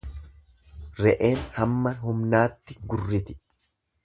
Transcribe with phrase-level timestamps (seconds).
[1.03, 3.41] Re'een hamma humnaatti gurriti.